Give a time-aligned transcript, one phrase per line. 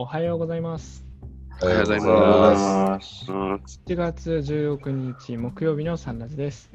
[0.00, 1.04] おはようございます。
[1.60, 3.28] おはようございます。
[3.32, 6.70] 7月16日木曜日のサンラジです。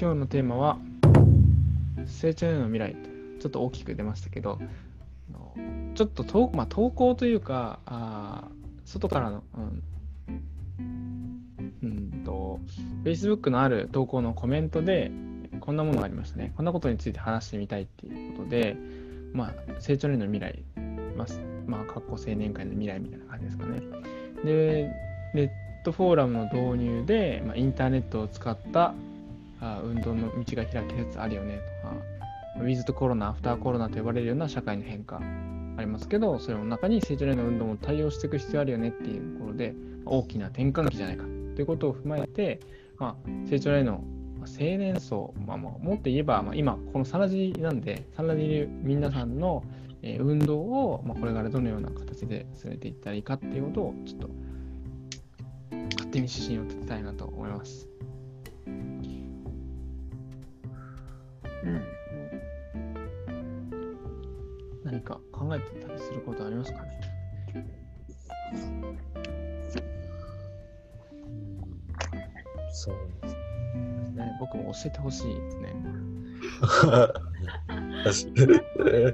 [0.00, 0.78] 今日のテーマは、
[2.06, 3.10] 成長への未来と、
[3.40, 4.60] ちょっと大きく出ましたけど、
[5.96, 9.82] ちょっと投,、まあ、投稿というか、あー外からの、うん、
[11.82, 12.60] うんと、
[13.02, 15.10] Facebook のある投稿のコメントで、
[15.58, 16.52] こんなものがありましたね。
[16.56, 18.76] こんなことについて話してみたいっていうことで、
[19.32, 20.62] まあ、成長への未来、
[21.16, 21.26] まあ、
[21.66, 23.80] まあ、青年会の未来みたいな感じですかね。
[24.44, 24.90] で、
[25.34, 25.50] ネッ
[25.84, 28.94] トフォーラムの導入で、まあ、インターネットを使った
[29.60, 31.94] あ運動の道が開けつつあるよねとか、
[32.60, 35.20] ウィズとコロナ、アフターコロナと呼ばれるような社会の変化
[35.76, 39.74] ありますけど、それの中に成長への運動も対応していく必要あるよねっていうところで、
[40.04, 42.60] 大きな転換期じゃないかということを踏まえて、
[42.98, 44.04] まあ、成長への
[44.40, 49.62] 青年層、まあ、ももっと言えば、まあ、今、このサラジなんで、サラジにいる皆さんの、
[50.02, 54.28] えー運動を、まあ、これからどのような形で進めていったらいいかっていうことを、ちょっと
[55.96, 57.88] 勝手に指針を立てたいなと思います。
[61.64, 61.82] うん
[64.84, 66.90] 何か考えてたりすることありますかね？
[72.74, 73.34] そうです
[74.16, 75.74] ね僕も教えてほしいですね。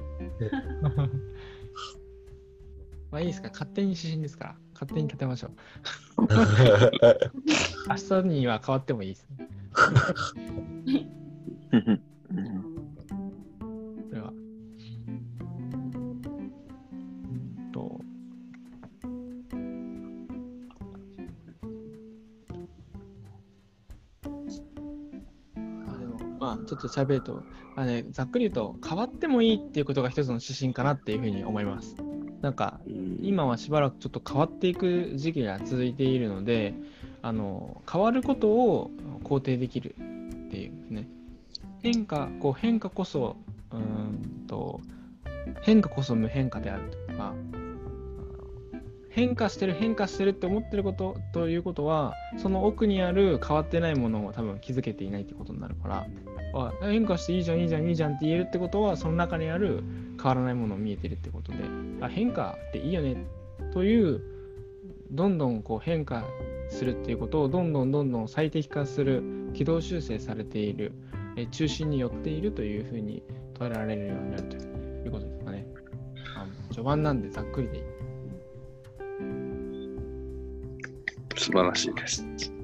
[3.10, 4.56] まあいいですか勝手に指針ですから。
[4.74, 5.50] 勝手に立てましょう。
[7.88, 9.48] 明日には変わってもいいですね。
[26.68, 27.42] ちょっと喋ると、
[27.74, 31.96] まあね、ざっくり言うと変わってもいいっていうことが一つの指針かなっていうふうに思います。
[32.42, 32.78] なんか
[33.20, 36.74] 今はしばらくちょっと変わっていく時期が続いているので
[37.20, 38.90] あの変わることを
[39.24, 41.08] 肯定できるっていうね
[41.82, 43.36] 変化こう変化こそ
[43.72, 44.80] うーんと
[45.62, 47.34] 変化こそ無変化であるとか
[49.10, 56.06] 変化してる変化してるって思ってることということはその奥にある変わってないものを多分気づけていないってことになるから
[56.54, 59.82] あ変化していいじゃんいいじゃんいいじゃんって言えるってことはその中にある
[60.16, 61.58] 変わらないものを見えてるってことで
[62.00, 63.16] あ変化っていいよね
[63.72, 64.20] という
[65.10, 66.24] どんどんこう変化
[66.70, 69.22] するっていうことをどんどんどんどん最適化する
[69.54, 70.92] 軌道修正されている
[71.36, 73.22] え中心に寄っているというふうに
[73.54, 75.66] 捉えられるようになるということですかね。
[76.36, 77.82] あ序盤なんでざっくりでいい。
[81.36, 82.57] 素晴らしいです。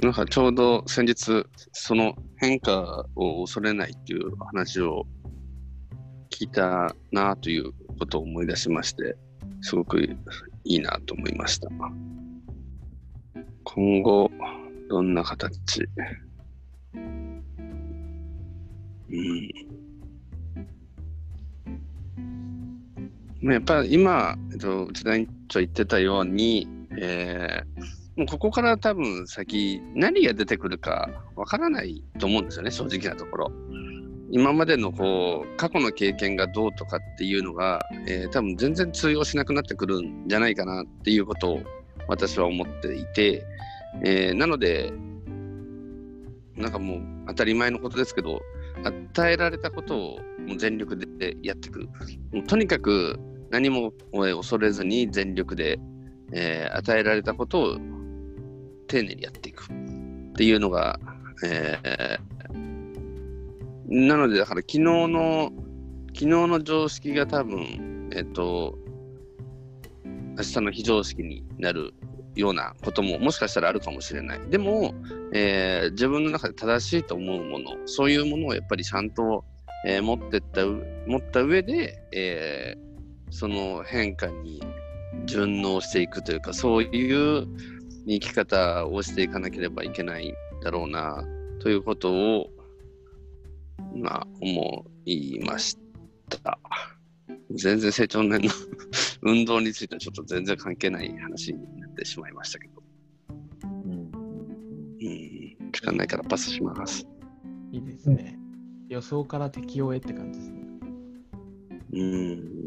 [0.00, 5.06] なんかちょうど先日、その変化を恐れないっていう話を
[6.30, 9.16] 聞いたなということを思い出しまして、
[9.60, 10.16] すごくい
[10.64, 11.68] いなと思いました。
[13.64, 14.30] 今後、
[14.88, 15.86] どんな形？
[16.94, 16.98] う
[23.44, 23.52] ん。
[23.52, 26.66] やっぱり今、えっと、内田委員長言ってたように、
[26.98, 33.52] えーもうここから多分先何が出てくるかわからないと思うんですよね正直なところ。
[34.34, 41.62] 今までのこう過去の経験がどうとかっていうのが、えー多分全然通用しなくなってくるんじゃないかなっていうことを
[42.08, 43.44] 私は思っていて、
[44.02, 44.90] えーなので
[46.56, 48.40] なんかもう当たり前のことですけど
[49.14, 51.80] 与えられたことをもう全力でやっていく
[52.32, 53.18] もうとにかく
[53.50, 55.78] 何もえー恐れずに全力で、
[56.32, 57.78] えー与えられたことを
[58.92, 59.66] 丁寧にやっていくっ
[60.36, 61.00] ていうのが、
[61.44, 62.32] えー
[63.88, 65.52] なのでだから昨日の
[66.14, 68.78] 昨日の常識が多分えっ、と
[70.38, 71.92] 明日の非常識になる
[72.34, 74.40] ようなことももしかしたらあるかもしれない。
[74.50, 74.94] でも、
[75.34, 79.44] えー自分の中で正しいと思うもの、そういうものをやっぱりちゃんと、
[79.86, 80.64] えー持ってった
[81.06, 82.92] 持った上で、えー
[83.30, 84.62] その変化に
[85.24, 87.46] 順応していくというか、そういう
[88.06, 91.24] 生き方をしていかなければいけないだろうな、
[91.60, 92.50] ということを、
[93.94, 95.76] まあ、思いまし
[96.28, 96.58] た。
[97.50, 98.50] 全然成長年の
[99.22, 102.82] 運動についてはちょっと全然関係ない話になってしまいましたけど。
[103.62, 104.10] うん、
[105.70, 107.06] 時間ないからパスします。
[107.70, 108.38] いいですね。
[108.88, 110.62] 予想から適用へって感じですね。
[111.92, 112.62] うん。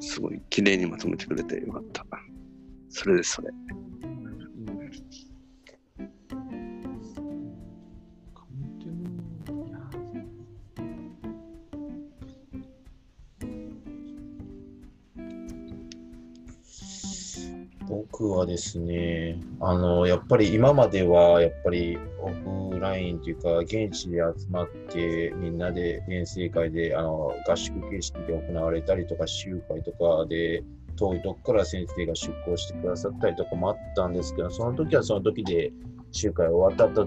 [0.00, 2.06] すごい綺麗にまとめてくれてよかった。
[3.00, 3.48] それです、それ。
[17.88, 30.64] 僕はですね、あのやっぱり今まではやっぱりオフラインというか、現地で集まって、みんなで遠征会であの合宿形式で行われたりとか、集会とかで
[30.98, 35.72] 遠いとこから先生が出向してくださったりとかもあったんですけど、その時はその時で、
[36.10, 37.06] 集会終わった後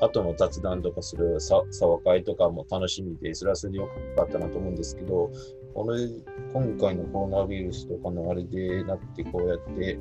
[0.00, 5.30] 後の雑談とかするさ沢会とかも楽しみで、それはそれでよかったなと思うんですけど、
[5.74, 6.08] これ
[6.52, 9.98] 今回のコロナウイルスとかのあれでなって、こうやって、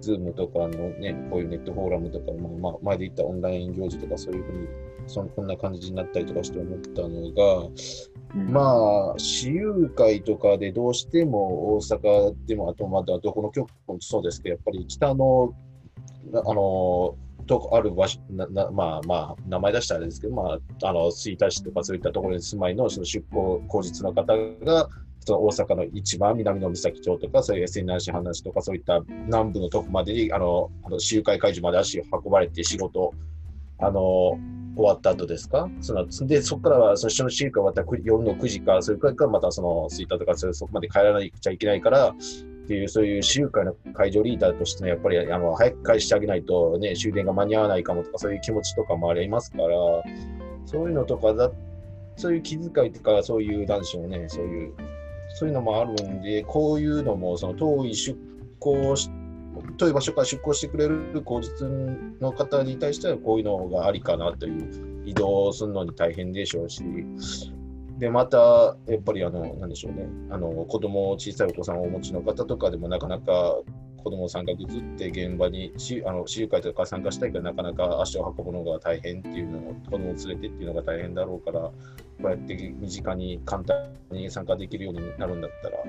[0.00, 2.26] ズームとかのね、こういうネットフォーラムとか、
[2.60, 4.68] まあ、前で言ったオンライン行事とかそういうふうに、
[5.06, 7.68] そのこんな感じになったりとかして思ったのが、
[8.34, 15.54] まあ、私有会とかでどうしても大阪でも、あとまだどこの局もそうですけど、やっぱり北の、
[16.34, 17.16] あの、
[17.46, 24.88] とある場所なな、まあまあ、名前出したらあれですけど、まあ、あの、吹田市とかそういったところに住まいのその出向口実の方が、
[25.20, 33.12] その大阪の一番南の三崎町とか、そういう SN 話市話とか、そういった南部のとこまでに、あの、あの集会会場まで足を運ばれて仕事、
[33.78, 34.38] あの、
[34.78, 35.68] 終わった後ですか？
[35.80, 42.14] そので、そこからは、その集会終わった夜の9時か、それからまたその吹田とか、そこまで帰らなくちゃいけないから、っ
[42.68, 49.68] ていう、そういう集会の会場リーダーとしての、やっぱりあの早く返してあげないと、ね、終電が間に合わないかもとか、そういう気持ちとかもありますから、
[50.64, 51.50] そういうのとかだ、
[52.14, 54.74] そういう気遣いとか、そういう、なんでしょうね、そういう、
[55.34, 58.16] そういうのもあるんで、こういうのも、その遠い出
[58.60, 59.27] 向して、
[59.76, 61.68] 遠い場所から出向してくれる口実
[62.20, 66.82] の方に対しては、こういうのがありかなという、移動するのに大変でしょうし、
[67.98, 73.56] で、また、やっぱり、あの、なんでしょうね、あの、子供、小さいお子さんをお持ちの方とかでも、なかなか
[74.08, 81.72] 子供さんがぐずって現場に、しあの、私有会とか参加したいけど、なかなか足を運ぶのが大変っていうのを、子供を連れてっていうのが大変だろうから、こ
[82.20, 83.76] うやって身近に簡単
[84.10, 85.82] に参加できるようになるんだったら、や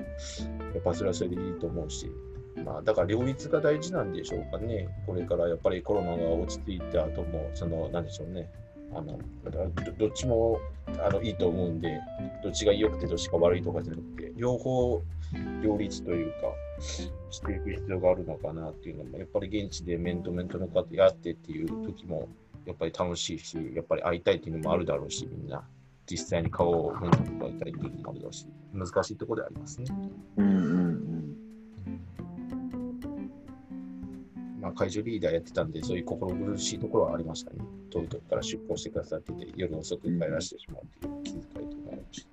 [0.78, 2.10] っぱそれはそれでいいと思うし、
[2.64, 4.88] まあ、だから両立が大事なんでしょうかね。
[5.06, 8.50] これからやっぱりコロナが落ち着いた後も、その、なんでしょうね。
[8.92, 9.20] あの
[9.98, 10.58] どっちも
[10.98, 12.00] あのいいと思うんで、
[12.42, 15.00] どっちが良くてどっちが悪いとかじゃなくて、両方
[15.62, 16.38] 両立というか、
[16.80, 22.28] していく必要があるのかなっていうのも、やっぱり現地で面と面との方やってっていう時も、
[22.66, 25.62] やっぱり楽しいし、やっぱり会いたいっていうのもあるだろうし、みんな。
[26.10, 29.86] 実際に顔を面と向かいたいっていうのもあるだろうし、難しいところでありますね。
[30.38, 30.66] うんうんう
[30.96, 31.19] ん
[34.60, 37.58] まあ、会場リーダーやってたんで、そういう心苦しいところはありましたね。
[37.90, 42.28] 遠いとこから出向してくださってて、夜遅く帰らせてしまうっていう気遣いとかありました。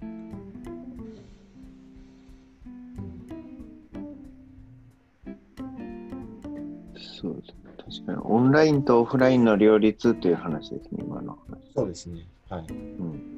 [7.22, 7.56] そうですね。
[7.78, 11.60] 確かに、オンラインとオフラインの両立という話ですね、今の話。
[11.76, 12.28] そうですね。
[12.50, 12.66] はい。
[12.70, 13.37] うん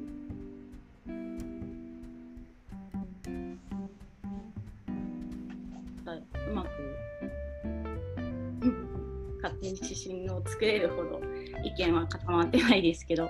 [9.74, 11.20] 指針を作れるほど
[11.64, 13.28] 意見は固まってないですけど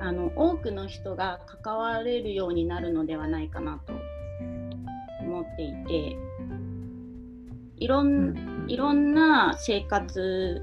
[0.00, 3.92] あの多くの人が関われるようになるのではないかなと
[5.20, 6.16] 思っていて
[7.78, 8.56] いろん。
[8.68, 10.60] いろんな生活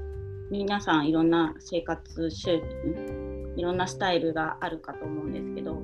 [0.50, 5.82] 皆さんいろんな生活習慣いろんなスタイルがあるかと思うんですけど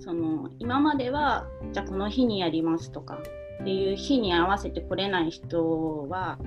[0.00, 3.18] その今まではじゃあこの日にやりますとか
[3.62, 6.38] っていう日に合わせて来れない人は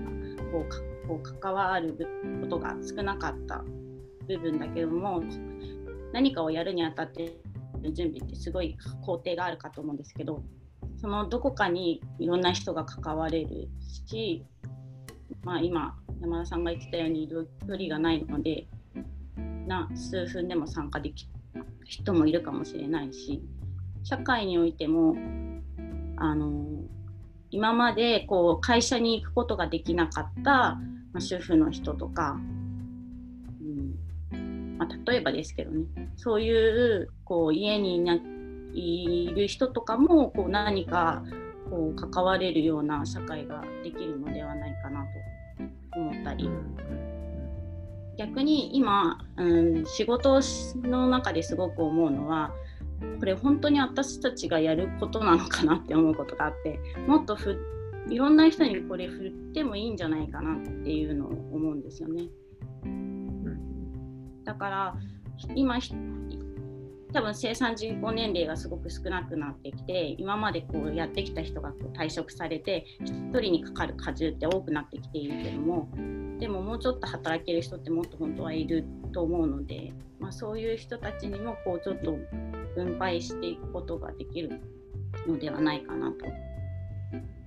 [0.51, 1.97] こうこう関わる
[2.41, 3.63] ことが少なかった
[4.27, 5.23] 部分だけども
[6.13, 7.37] 何かをやるにあたって
[7.93, 10.43] 準備ってすごい工程があるかと思うんですけど
[10.97, 13.69] そのどこかにいろんな人が関われる
[14.07, 14.43] し、
[15.43, 18.67] まあ、今山田さんが言ってたように距離がないので
[19.67, 23.41] な数分でも参加できる人もいるかもしれないし
[24.03, 25.15] 社会においても
[26.17, 26.65] あの
[27.51, 30.77] 今までこう会社に行くことができなかった
[31.15, 32.37] まあ、主婦の人とか、
[33.61, 34.77] うん。
[34.77, 35.85] まあ、例えばですけどね。
[36.17, 38.03] そういうこう家に
[38.73, 41.23] いる人とかもこう何か
[41.69, 45.05] こう関われるような社会ができるのではないかな
[45.93, 46.49] と思ったり。
[48.17, 50.41] 逆に今、うん、仕事
[50.83, 52.53] の中ですごく思うのは
[53.19, 57.57] これ本当に私たちがやることなのかなって思うことがあってもっとふ
[58.09, 62.23] いろんな人にこれ振ってもいいんじゃないかなっていうのを思うんですよね。
[64.43, 64.95] だから
[65.55, 65.79] 今
[67.11, 75.89] 多分生産人口年齢がすごく少なくなってきて今までこうやってきた人がこう退職されて1人にかかる荷重って多くなってきているけども
[76.39, 82.17] でももうちょっと働ける人ってもっと本当はいると思うので、まあ、そういう人たちにもこうちょっと
[82.75, 84.61] 分配していくことができる
[85.25, 86.25] のではないかなと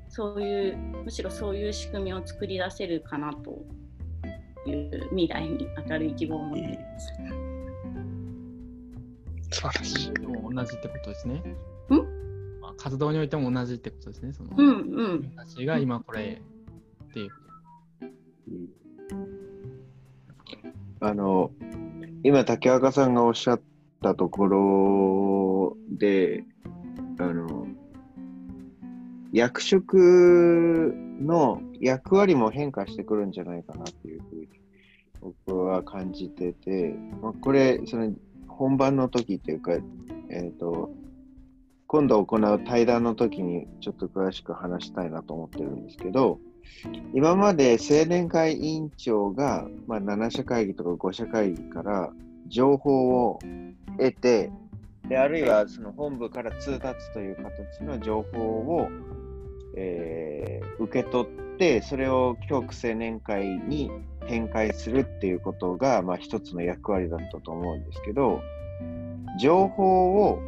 [0.08, 3.62] そういうむしろそういう仕組みを作り出せるかなと
[4.66, 7.12] いう未来に明るい希望を持っています。
[9.50, 10.12] 素晴らしい。
[10.54, 11.34] 同じってことですね。
[11.34, 11.40] ん？
[12.60, 14.32] まあ、活動においても同じってことですね。
[14.32, 16.42] その、うんうん自分たちが今これ
[17.10, 17.30] っていう。
[21.00, 21.52] あの、
[22.24, 23.60] 今、竹若さんがおっしゃっ
[24.02, 26.44] たところで、
[27.18, 27.57] あの、
[29.38, 34.48] 役職の役割も変化してくるんじゃないかなっていうふうに
[35.20, 38.12] 僕は感じてて、まあ、これ、その
[38.46, 39.72] 本番の時っていうか、
[40.30, 40.90] えっ、と、
[41.86, 46.38] 今度行う対談の時にちょっと詳しく話したいなと思ってるんですけど、
[47.14, 52.12] 今まで青年会委員長が、まあ、7社会議とか5社会議から
[52.46, 53.38] 情報を
[53.98, 54.50] 得て、
[55.08, 58.88] であるいはその本部から通達という形の情報を、
[59.78, 63.90] えー受け取って、それを教区青年会に
[64.28, 68.40] 展開するっていうことが、まあ、一つの役割だったと思うんですけど、
[69.40, 70.40] 情報を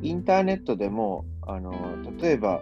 [0.00, 1.72] インターネットでも、あの
[2.20, 2.60] 例えば、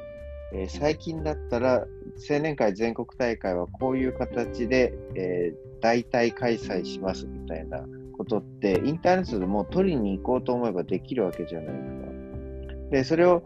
[0.55, 1.87] えー最近だったら
[2.31, 7.85] 青年会全国大会はこういう形で、えー代替開催しますみたいな
[8.17, 12.91] ことって、インターネットでも取りに行こうと思えばできるわけじゃないですか。
[12.91, 13.43] で、それを、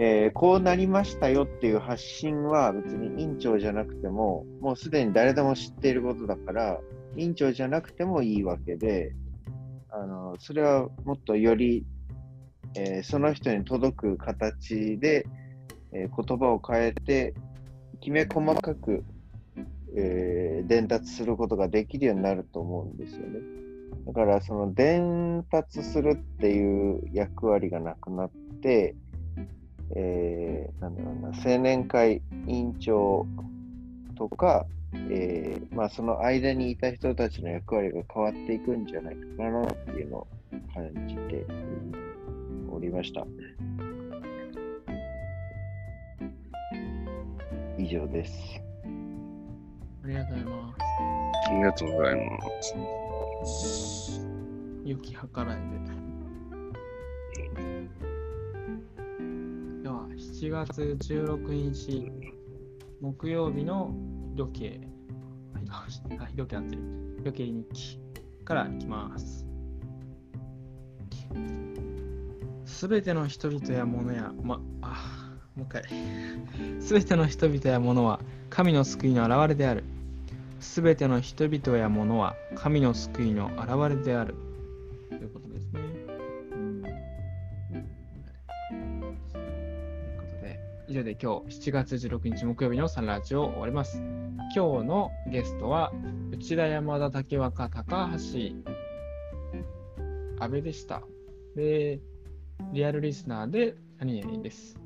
[0.00, 6.78] えーこうなりましたよっていう発信は別に委員長じゃなくても、もうすでに誰でも知っていることだから、
[7.16, 9.12] 委員長じゃなくてもいいわけで、
[9.90, 11.84] あのそれはもっとより、
[12.76, 15.26] えーその人に届く形で、
[15.92, 17.34] えー言葉を変えて、
[18.00, 19.02] きめ細かく、
[19.96, 23.40] え伝達することができるようになると思うんですよね。
[24.06, 28.30] だから、その伝達するっていう役割がなくなっ
[28.62, 28.94] て、
[29.94, 33.26] えーなんだろうな、青年会委員長
[34.16, 34.66] とか、
[35.10, 40.26] えーまあ、その間にいた人たちの役割が変わっていくんじゃないかなっていうのを
[40.74, 41.46] 感じて
[42.70, 43.26] おりました。
[47.78, 48.60] 以上です。
[50.04, 50.74] ありがとうございま
[51.48, 54.12] ありがとうございます。
[54.14, 54.20] す。
[54.84, 55.56] 良き計らい
[57.56, 57.67] で。
[60.40, 62.12] 7月16日、
[63.00, 63.92] 木曜日の
[64.36, 64.68] 時計、
[65.52, 65.86] はい、あ
[66.36, 66.82] 時計合ってる。
[67.24, 67.98] 時計日記
[68.44, 69.44] からいきます。
[72.66, 75.82] すべての人々や物や、ま、あ、もう一回。
[76.80, 79.82] すべての人々や物は神の救いの現れである。
[80.60, 84.36] すべての人々や物は神の救いの現れである。
[85.08, 85.47] ということ
[90.88, 94.02] 以上で今日7月16日木曜日のサンラジオを終わります。
[94.56, 95.92] 今日のゲストは
[96.32, 98.16] 内田山田竹若高橋
[100.40, 101.02] 安倍でした。
[101.54, 102.00] で、
[102.72, 104.78] リアルリスナーで何々です。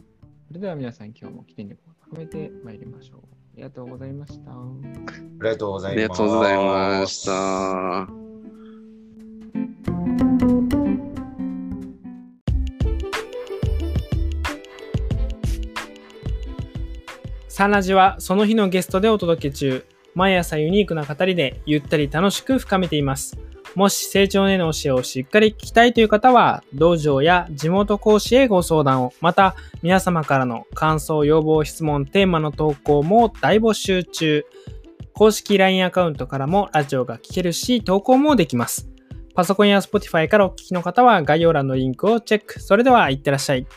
[0.48, 3.20] それでは皆さん今日も起点力を高めてまいりましょう。
[3.20, 4.50] ありがとうございました。
[4.50, 4.56] あ。
[5.94, 8.21] りがとうございました。
[17.62, 19.84] サンラジはその日のゲストでお届け中。
[20.16, 23.38] 毎朝ユニークな語りでゆったり楽しく深めています。
[23.76, 34.44] もし成長への教えをしっかり聞きたいという方は、道場や地元講師へご相談を、また皆様からの感想、要望、質問、テーマの投稿も大募集中。
[35.14, 38.88] 公式 LINE アカウントからもラジオが聞けるし、投稿もできます。
[39.36, 42.60] パソコンや Spotify からお聞きの方は概要欄のリンクをチェック。
[42.60, 43.68] それでは、いってらっしゃい。